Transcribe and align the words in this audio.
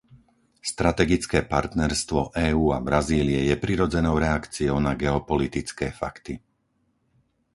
Strategické 0.71 1.39
partnerstvo 1.53 2.21
EÚ 2.47 2.65
a 2.73 2.79
Brazílie 2.87 3.41
je 3.49 3.55
prirodzenou 3.65 4.15
reakciou 4.25 4.75
na 4.87 4.93
geopolitické 5.01 5.87
fakty. 6.01 6.33